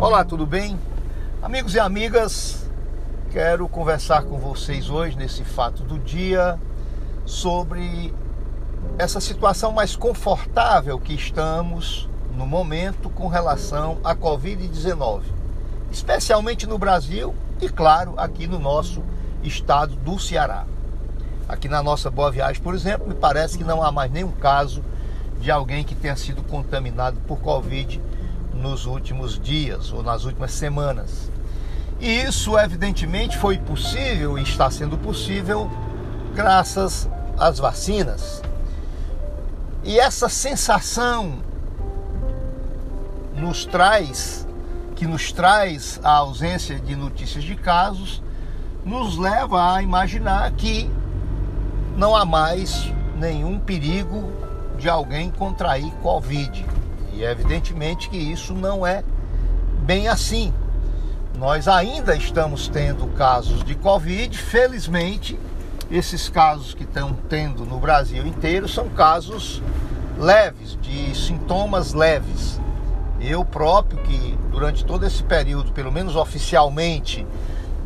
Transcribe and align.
Olá, 0.00 0.24
tudo 0.24 0.46
bem? 0.46 0.80
Amigos 1.42 1.74
e 1.74 1.78
amigas, 1.78 2.66
quero 3.30 3.68
conversar 3.68 4.22
com 4.22 4.38
vocês 4.38 4.88
hoje 4.88 5.14
nesse 5.14 5.44
fato 5.44 5.82
do 5.82 5.98
dia 5.98 6.58
sobre 7.26 8.14
essa 8.96 9.20
situação 9.20 9.72
mais 9.72 9.94
confortável 9.94 10.98
que 10.98 11.12
estamos 11.12 12.08
no 12.34 12.46
momento 12.46 13.10
com 13.10 13.28
relação 13.28 13.98
à 14.02 14.16
Covid-19, 14.16 15.20
especialmente 15.92 16.66
no 16.66 16.78
Brasil 16.78 17.34
e, 17.60 17.68
claro, 17.68 18.14
aqui 18.16 18.46
no 18.46 18.58
nosso 18.58 19.02
estado 19.42 19.96
do 19.96 20.18
Ceará. 20.18 20.64
Aqui 21.46 21.68
na 21.68 21.82
nossa 21.82 22.10
Boa 22.10 22.30
Viagem, 22.30 22.62
por 22.62 22.74
exemplo, 22.74 23.06
me 23.06 23.14
parece 23.14 23.58
que 23.58 23.64
não 23.64 23.82
há 23.82 23.92
mais 23.92 24.10
nenhum 24.10 24.32
caso 24.32 24.82
de 25.38 25.50
alguém 25.50 25.84
que 25.84 25.94
tenha 25.94 26.16
sido 26.16 26.42
contaminado 26.42 27.18
por 27.28 27.38
Covid 27.40 28.00
nos 28.60 28.86
últimos 28.86 29.38
dias 29.38 29.92
ou 29.92 30.02
nas 30.02 30.24
últimas 30.24 30.52
semanas. 30.52 31.30
E 31.98 32.22
isso, 32.22 32.58
evidentemente, 32.58 33.36
foi 33.36 33.58
possível 33.58 34.38
e 34.38 34.42
está 34.42 34.70
sendo 34.70 34.96
possível 34.96 35.70
graças 36.34 37.08
às 37.38 37.58
vacinas. 37.58 38.42
E 39.82 39.98
essa 39.98 40.28
sensação 40.28 41.42
nos 43.36 43.64
traz, 43.64 44.46
que 44.94 45.06
nos 45.06 45.32
traz 45.32 45.98
a 46.02 46.12
ausência 46.12 46.78
de 46.78 46.94
notícias 46.94 47.44
de 47.44 47.56
casos, 47.56 48.22
nos 48.84 49.16
leva 49.18 49.74
a 49.74 49.82
imaginar 49.82 50.50
que 50.52 50.90
não 51.96 52.14
há 52.14 52.24
mais 52.24 52.90
nenhum 53.18 53.58
perigo 53.58 54.32
de 54.78 54.88
alguém 54.88 55.30
contrair 55.30 55.90
Covid. 56.02 56.64
E 57.14 57.24
evidentemente 57.24 58.08
que 58.08 58.16
isso 58.16 58.54
não 58.54 58.86
é 58.86 59.02
bem 59.84 60.08
assim. 60.08 60.52
Nós 61.38 61.68
ainda 61.68 62.14
estamos 62.14 62.68
tendo 62.68 63.06
casos 63.14 63.64
de 63.64 63.74
Covid, 63.74 64.36
felizmente, 64.36 65.38
esses 65.90 66.28
casos 66.28 66.74
que 66.74 66.84
estão 66.84 67.14
tendo 67.28 67.64
no 67.64 67.78
Brasil 67.78 68.26
inteiro 68.26 68.68
são 68.68 68.88
casos 68.90 69.62
leves, 70.18 70.78
de 70.80 71.14
sintomas 71.18 71.94
leves. 71.94 72.60
Eu 73.20 73.44
próprio, 73.44 74.00
que 74.02 74.38
durante 74.50 74.84
todo 74.84 75.04
esse 75.04 75.22
período, 75.22 75.72
pelo 75.72 75.90
menos 75.90 76.14
oficialmente, 76.14 77.26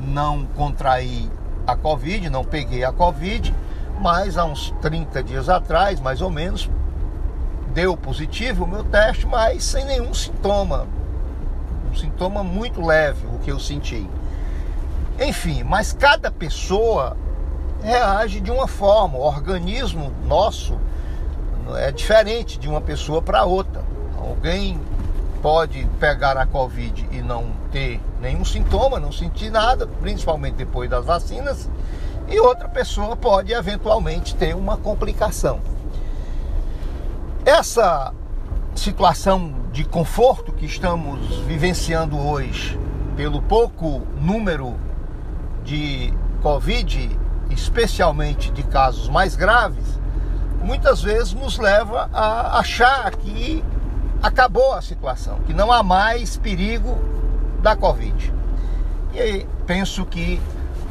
não 0.00 0.44
contraí 0.44 1.30
a 1.66 1.74
Covid, 1.74 2.28
não 2.28 2.44
peguei 2.44 2.84
a 2.84 2.92
Covid, 2.92 3.54
mas 4.00 4.36
há 4.36 4.44
uns 4.44 4.74
30 4.82 5.22
dias 5.22 5.48
atrás, 5.48 6.00
mais 6.00 6.20
ou 6.20 6.30
menos, 6.30 6.68
deu 7.74 7.96
positivo 7.96 8.64
o 8.64 8.68
meu 8.68 8.84
teste, 8.84 9.26
mas 9.26 9.64
sem 9.64 9.84
nenhum 9.84 10.14
sintoma. 10.14 10.86
Um 11.90 11.96
sintoma 11.96 12.44
muito 12.44 12.80
leve, 12.80 13.26
o 13.26 13.38
que 13.40 13.50
eu 13.50 13.58
senti. 13.58 14.08
Enfim, 15.20 15.64
mas 15.64 15.92
cada 15.92 16.30
pessoa 16.30 17.16
reage 17.82 18.40
de 18.40 18.50
uma 18.50 18.68
forma. 18.68 19.18
O 19.18 19.22
organismo 19.22 20.12
nosso 20.24 20.78
é 21.76 21.90
diferente 21.90 22.58
de 22.58 22.68
uma 22.68 22.80
pessoa 22.80 23.20
para 23.20 23.44
outra. 23.44 23.82
Alguém 24.16 24.80
pode 25.42 25.84
pegar 25.98 26.36
a 26.38 26.46
Covid 26.46 27.08
e 27.10 27.20
não 27.20 27.46
ter 27.70 28.00
nenhum 28.20 28.44
sintoma, 28.44 29.00
não 29.00 29.12
sentir 29.12 29.50
nada, 29.50 29.86
principalmente 30.00 30.54
depois 30.54 30.88
das 30.88 31.04
vacinas, 31.04 31.68
e 32.28 32.40
outra 32.40 32.68
pessoa 32.68 33.14
pode 33.16 33.52
eventualmente 33.52 34.34
ter 34.34 34.54
uma 34.54 34.76
complicação. 34.76 35.60
Essa 37.46 38.10
situação 38.74 39.54
de 39.70 39.84
conforto 39.84 40.50
que 40.50 40.64
estamos 40.64 41.40
vivenciando 41.40 42.18
hoje, 42.18 42.80
pelo 43.18 43.42
pouco 43.42 44.00
número 44.18 44.76
de 45.62 46.10
Covid, 46.42 47.18
especialmente 47.50 48.50
de 48.50 48.62
casos 48.62 49.10
mais 49.10 49.36
graves, 49.36 50.00
muitas 50.62 51.02
vezes 51.02 51.34
nos 51.34 51.58
leva 51.58 52.08
a 52.14 52.58
achar 52.60 53.14
que 53.14 53.62
acabou 54.22 54.72
a 54.72 54.80
situação, 54.80 55.40
que 55.40 55.52
não 55.52 55.70
há 55.70 55.82
mais 55.82 56.38
perigo 56.38 56.96
da 57.60 57.76
Covid. 57.76 58.32
E 59.12 59.20
aí, 59.20 59.46
penso 59.66 60.06
que 60.06 60.40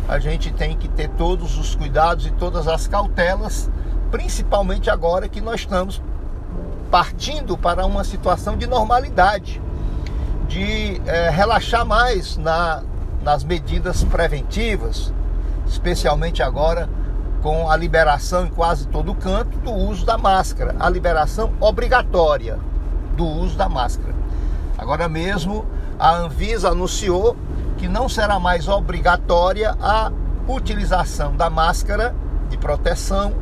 a 0.08 0.20
gente 0.20 0.54
tem 0.54 0.78
que 0.78 0.88
ter 0.88 1.10
todos 1.10 1.58
os 1.58 1.74
cuidados 1.74 2.28
e 2.28 2.32
todas 2.32 2.68
as 2.68 2.86
cautelas, 2.86 3.72
principalmente 4.12 4.92
agora 4.92 5.28
que 5.28 5.42
nós 5.42 5.62
estamos 5.62 6.00
partindo 6.94 7.58
para 7.58 7.88
uma 7.88 8.04
situação 8.04 8.56
de 8.56 8.68
normalidade, 8.68 9.60
de 10.48 11.02
é, 11.08 11.28
relaxar 11.32 11.84
mais 11.84 12.38
na, 12.38 12.84
nas 13.24 13.44
medidas 13.44 14.04
preventivas, 14.04 15.12
especialmente 15.66 16.44
agora 16.44 16.88
com 17.42 17.68
a 17.68 17.76
liberação 17.76 18.46
em 18.46 18.50
quase 18.52 18.88
todo 18.90 19.16
canto 19.16 19.58
do 19.58 19.72
uso 19.72 20.06
da 20.06 20.20
máscara, 20.20 20.76
a 20.80 20.88
liberação 20.88 21.54
obrigatória 21.60 22.60
do 23.18 23.26
uso 23.26 23.58
da 23.58 23.68
máscara. 23.68 24.14
Agora 24.78 25.10
mesmo 25.10 25.66
a 25.98 26.14
Anvisa 26.14 26.70
anunciou 26.70 27.36
que 27.76 27.88
não 27.88 28.08
será 28.08 28.40
mais 28.40 28.68
obrigatória 28.68 29.76
a 29.82 30.12
utilização 30.48 31.36
da 31.36 31.50
máscara 31.50 32.14
de 32.52 32.58
proteção 32.60 33.34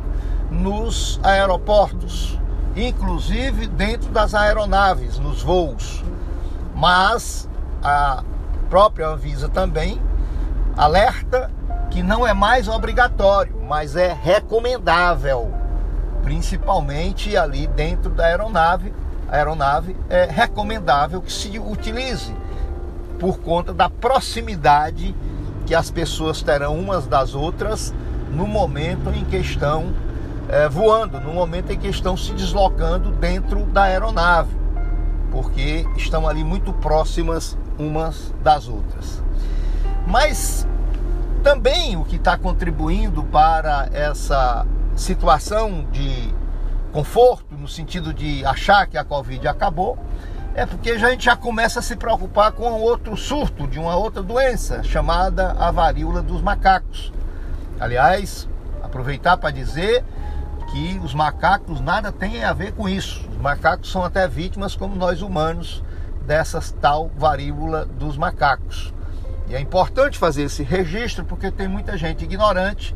nos 0.50 1.20
aeroportos, 1.22 2.40
inclusive 2.76 3.66
dentro 3.66 4.10
das 4.10 4.34
aeronaves, 4.34 5.18
nos 5.18 5.42
voos. 5.42 6.02
Mas 6.74 7.48
a 7.82 8.22
própria 8.70 9.08
Anvisa 9.08 9.48
também 9.48 10.00
alerta 10.76 11.50
que 11.90 12.02
não 12.02 12.26
é 12.26 12.32
mais 12.32 12.68
obrigatório, 12.68 13.54
mas 13.68 13.96
é 13.96 14.12
recomendável, 14.12 15.52
principalmente 16.22 17.36
ali 17.36 17.66
dentro 17.66 18.10
da 18.10 18.24
aeronave. 18.24 18.94
A 19.28 19.36
aeronave 19.36 19.96
é 20.08 20.24
recomendável 20.24 21.20
que 21.20 21.32
se 21.32 21.58
utilize 21.58 22.34
por 23.18 23.38
conta 23.38 23.72
da 23.72 23.88
proximidade 23.88 25.14
que 25.66 25.74
as 25.74 25.90
pessoas 25.90 26.42
terão 26.42 26.78
umas 26.78 27.06
das 27.06 27.34
outras 27.34 27.94
no 28.30 28.46
momento 28.46 29.10
em 29.10 29.24
que 29.24 29.36
estão 29.36 29.92
é, 30.48 30.68
voando, 30.68 31.20
no 31.20 31.32
momento 31.32 31.72
em 31.72 31.78
que 31.78 31.88
estão 31.88 32.16
se 32.16 32.32
deslocando 32.32 33.10
dentro 33.12 33.64
da 33.66 33.84
aeronave, 33.84 34.56
porque 35.30 35.86
estão 35.96 36.28
ali 36.28 36.44
muito 36.44 36.72
próximas 36.74 37.56
umas 37.78 38.34
das 38.42 38.68
outras. 38.68 39.22
Mas 40.06 40.66
também 41.42 41.96
o 41.96 42.04
que 42.04 42.16
está 42.16 42.36
contribuindo 42.36 43.22
para 43.24 43.88
essa 43.92 44.66
situação 44.94 45.86
de 45.90 46.32
conforto, 46.92 47.56
no 47.56 47.66
sentido 47.66 48.12
de 48.12 48.44
achar 48.44 48.86
que 48.86 48.98
a 48.98 49.04
Covid 49.04 49.48
acabou, 49.48 49.98
é 50.54 50.66
porque 50.66 50.90
a 50.90 50.98
gente 50.98 51.24
já 51.24 51.34
começa 51.34 51.78
a 51.78 51.82
se 51.82 51.96
preocupar 51.96 52.52
com 52.52 52.70
outro 52.72 53.16
surto 53.16 53.66
de 53.66 53.78
uma 53.78 53.96
outra 53.96 54.22
doença, 54.22 54.82
chamada 54.82 55.52
a 55.52 55.70
varíola 55.70 56.20
dos 56.20 56.42
macacos. 56.42 57.10
Aliás, 57.80 58.46
aproveitar 58.92 59.38
para 59.38 59.50
dizer 59.50 60.04
que 60.70 61.00
os 61.02 61.14
macacos 61.14 61.80
nada 61.80 62.12
têm 62.12 62.44
a 62.44 62.52
ver 62.52 62.72
com 62.72 62.86
isso. 62.86 63.26
Os 63.30 63.38
macacos 63.38 63.90
são 63.90 64.04
até 64.04 64.28
vítimas, 64.28 64.76
como 64.76 64.94
nós 64.94 65.22
humanos, 65.22 65.82
dessa 66.26 66.60
tal 66.80 67.10
varíola 67.16 67.86
dos 67.86 68.18
macacos. 68.18 68.92
E 69.48 69.54
é 69.54 69.60
importante 69.60 70.18
fazer 70.18 70.42
esse 70.44 70.62
registro 70.62 71.24
porque 71.24 71.50
tem 71.50 71.66
muita 71.66 71.96
gente 71.96 72.24
ignorante 72.24 72.94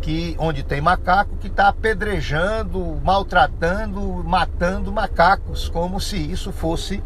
que 0.00 0.36
onde 0.38 0.62
tem 0.62 0.80
macaco 0.80 1.36
que 1.36 1.48
está 1.48 1.68
apedrejando, 1.68 3.00
maltratando, 3.02 4.00
matando 4.24 4.92
macacos, 4.92 5.68
como 5.68 6.00
se 6.00 6.16
isso 6.16 6.52
fosse 6.52 7.02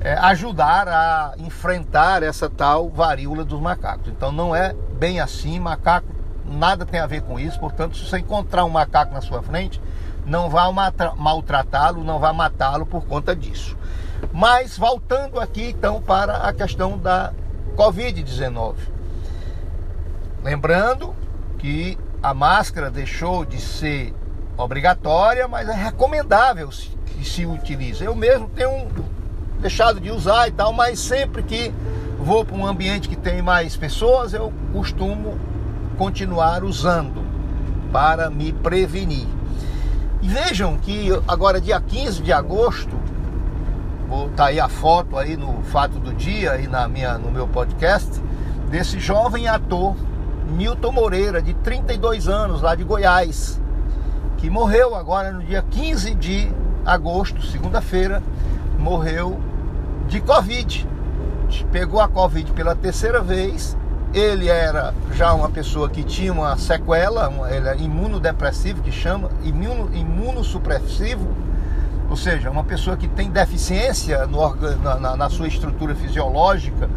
é, 0.00 0.14
ajudar 0.14 0.86
a 0.88 1.34
enfrentar 1.38 2.22
essa 2.22 2.50
tal 2.50 2.90
varíola 2.90 3.42
dos 3.44 3.60
macacos. 3.60 4.08
Então 4.08 4.30
não 4.32 4.54
é 4.54 4.74
bem 4.98 5.18
assim, 5.18 5.58
macaco 5.58 6.19
nada 6.46 6.84
tem 6.86 7.00
a 7.00 7.06
ver 7.06 7.22
com 7.22 7.38
isso. 7.38 7.58
Portanto, 7.58 7.96
se 7.96 8.06
você 8.06 8.18
encontrar 8.18 8.64
um 8.64 8.70
macaco 8.70 9.12
na 9.12 9.20
sua 9.20 9.42
frente, 9.42 9.80
não 10.26 10.48
vá 10.48 10.70
maltratá-lo, 11.16 12.04
não 12.04 12.18
vá 12.18 12.32
matá-lo 12.32 12.86
por 12.86 13.04
conta 13.04 13.34
disso. 13.34 13.76
Mas 14.32 14.76
voltando 14.76 15.40
aqui 15.40 15.70
então 15.70 16.00
para 16.00 16.36
a 16.38 16.52
questão 16.52 16.98
da 16.98 17.32
Covid-19. 17.76 18.74
Lembrando 20.42 21.14
que 21.58 21.98
a 22.22 22.34
máscara 22.34 22.90
deixou 22.90 23.44
de 23.44 23.60
ser 23.60 24.14
obrigatória, 24.56 25.48
mas 25.48 25.68
é 25.68 25.72
recomendável 25.72 26.68
que 27.06 27.24
se 27.24 27.46
utilize. 27.46 28.04
Eu 28.04 28.14
mesmo 28.14 28.48
tenho 28.48 28.88
deixado 29.58 30.00
de 30.00 30.10
usar 30.10 30.48
e 30.48 30.52
tal, 30.52 30.72
mas 30.72 30.98
sempre 30.98 31.42
que 31.42 31.72
vou 32.18 32.44
para 32.44 32.56
um 32.56 32.66
ambiente 32.66 33.08
que 33.08 33.16
tem 33.16 33.40
mais 33.40 33.76
pessoas, 33.76 34.34
eu 34.34 34.52
costumo 34.72 35.38
continuar 36.00 36.64
usando 36.64 37.22
para 37.92 38.30
me 38.30 38.54
prevenir. 38.54 39.28
E 40.22 40.28
vejam 40.28 40.78
que 40.78 41.10
agora, 41.28 41.60
dia 41.60 41.78
15 41.78 42.22
de 42.22 42.32
agosto, 42.32 42.96
vou 44.08 44.30
tá 44.30 44.46
aí 44.46 44.58
a 44.58 44.66
foto 44.66 45.18
aí 45.18 45.36
no 45.36 45.62
fato 45.64 45.98
do 45.98 46.14
dia 46.14 46.58
e 46.58 46.66
na 46.66 46.88
minha 46.88 47.18
no 47.18 47.30
meu 47.30 47.46
podcast 47.46 48.18
desse 48.70 48.98
jovem 48.98 49.46
ator 49.46 49.94
Milton 50.48 50.90
Moreira, 50.90 51.42
de 51.42 51.52
32 51.52 52.28
anos, 52.28 52.62
lá 52.62 52.74
de 52.74 52.82
Goiás, 52.82 53.60
que 54.38 54.48
morreu 54.48 54.94
agora 54.94 55.30
no 55.30 55.42
dia 55.42 55.62
15 55.70 56.14
de 56.14 56.50
agosto, 56.86 57.44
segunda-feira, 57.44 58.22
morreu 58.78 59.38
de 60.08 60.18
Covid. 60.22 60.88
Pegou 61.70 62.00
a 62.00 62.08
Covid 62.08 62.52
pela 62.52 62.74
terceira 62.74 63.20
vez. 63.20 63.76
Ele 64.12 64.48
era 64.48 64.92
já 65.12 65.32
uma 65.32 65.48
pessoa 65.48 65.88
que 65.88 66.02
tinha 66.02 66.32
uma 66.32 66.56
sequela, 66.56 67.28
uma, 67.28 67.50
ele 67.50 67.68
é 67.68 67.76
imunodepressivo, 67.76 68.82
que 68.82 68.90
chama, 68.90 69.30
imuno, 69.42 69.94
imunossupressivo, 69.94 71.28
ou 72.08 72.16
seja, 72.16 72.50
uma 72.50 72.64
pessoa 72.64 72.96
que 72.96 73.06
tem 73.06 73.30
deficiência 73.30 74.26
no, 74.26 74.54
na, 74.98 75.16
na 75.16 75.30
sua 75.30 75.46
estrutura 75.46 75.94
fisiológica, 75.94 76.90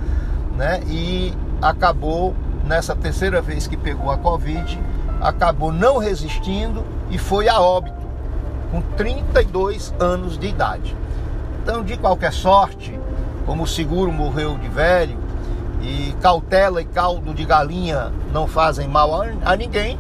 né? 0.57 0.81
E 0.88 1.33
acabou 1.62 2.33
nessa 2.65 2.95
terceira 2.95 3.42
vez 3.42 3.68
que 3.68 3.77
pegou 3.77 4.10
a 4.10 4.18
Covid, 4.18 4.80
acabou 5.21 5.71
não 5.71 5.98
resistindo 6.00 6.83
e 7.12 7.18
foi 7.19 7.48
a 7.48 7.60
óbito, 7.60 8.01
com 8.71 8.81
32 8.98 9.94
anos 10.00 10.38
de 10.38 10.48
idade. 10.48 10.95
Então, 11.62 11.83
de 11.83 11.95
qualquer 11.95 12.33
sorte, 12.33 13.00
como 13.45 13.63
o 13.63 13.68
seguro 13.68 14.12
morreu 14.12 14.57
de 14.57 14.68
velho, 14.68 15.18
e 15.84 16.16
cautela 16.22 16.82
e 16.82 16.86
caldo 16.86 17.34
de 17.34 17.44
galinha 17.44 18.12
não 18.32 18.48
fazem 18.48 18.88
mal 18.88 19.22
a 19.44 19.56
ninguém, 19.56 20.00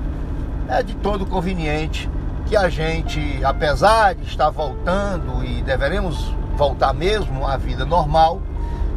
é 0.69 0.81
de 0.81 0.95
todo 0.95 1.25
conveniente 1.25 2.09
que 2.45 2.55
a 2.55 2.69
gente, 2.69 3.43
apesar 3.43 4.15
de 4.15 4.23
estar 4.23 4.49
voltando 4.49 5.43
e 5.43 5.61
deveremos 5.61 6.33
voltar 6.55 6.93
mesmo 6.93 7.45
à 7.45 7.57
vida 7.57 7.85
normal, 7.85 8.41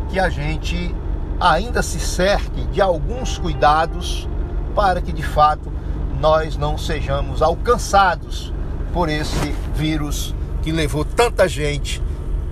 que 0.08 0.20
a 0.20 0.28
gente 0.28 0.94
ainda 1.40 1.82
se 1.82 1.98
cerque 1.98 2.62
de 2.66 2.80
alguns 2.80 3.36
cuidados 3.36 4.28
para 4.74 5.00
que 5.00 5.12
de 5.12 5.22
fato 5.22 5.72
nós 6.20 6.56
não 6.56 6.78
sejamos 6.78 7.42
alcançados 7.42 8.52
por 8.92 9.08
esse 9.08 9.54
vírus 9.74 10.34
que 10.62 10.72
levou 10.72 11.04
tanta 11.04 11.48
gente, 11.48 12.02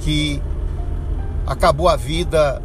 que 0.01 0.43
acabou 1.47 1.89
a 1.89 1.97
vida 1.97 2.61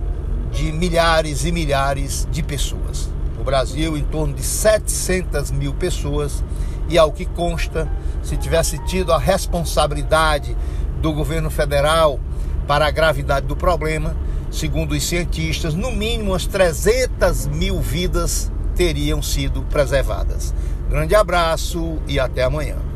de 0.52 0.72
milhares 0.72 1.46
e 1.46 1.52
milhares 1.52 2.28
de 2.32 2.44
pessoas. 2.44 3.10
No 3.38 3.44
Brasil, 3.44 3.98
em 3.98 4.04
torno 4.04 4.34
de 4.34 4.44
700 4.44 5.52
mil 5.52 5.74
pessoas, 5.74 6.44
e 6.90 6.98
ao 6.98 7.12
que 7.12 7.26
consta, 7.26 7.88
se 8.24 8.36
tivesse 8.36 8.78
tido 8.86 9.14
a 9.14 9.20
responsabilidade 9.20 10.56
do 11.02 11.14
governo 11.14 11.50
federal 11.50 12.20
para 12.68 12.88
a 12.88 12.92
gravidade 12.92 13.46
do 13.46 13.56
problema, 13.56 14.16
Segundo 14.52 14.94
os 14.94 15.04
cientistas, 15.04 15.76
no 15.76 15.92
mínimo 15.92 16.32
umas 16.32 16.48
300 16.48 17.48
mil 17.48 17.80
vidas 17.80 18.52
teriam 18.76 19.22
sido 19.22 19.62
preservadas. 19.64 20.54
Grande 20.90 21.14
abraço 21.14 22.00
e 22.08 22.20
até 22.20 22.44
amanhã. 22.44 22.89